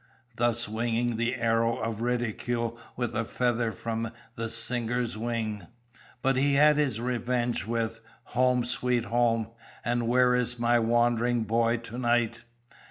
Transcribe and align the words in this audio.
thus 0.37 0.67
winging 0.67 1.15
the 1.15 1.35
arrow 1.35 1.77
of 1.77 2.01
ridicule 2.01 2.75
with 2.95 3.15
a 3.15 3.23
feather 3.23 3.71
from 3.71 4.09
the 4.35 4.49
singer's 4.49 5.15
wing. 5.15 5.67
But 6.23 6.37
he 6.37 6.55
had 6.55 6.77
his 6.77 6.99
revenge 6.99 7.67
with 7.67 7.99
Home, 8.33 8.65
Sweet 8.65 9.05
Home, 9.05 9.51
and 9.85 10.01
_Where 10.07 10.35
is 10.35 10.57
my 10.57 10.79
Wandering 10.79 11.43
Boy 11.43 11.77
To 11.77 11.99
night? 11.99 12.45